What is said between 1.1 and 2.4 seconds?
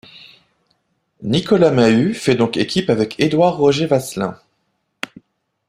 Nicolas Mahut fait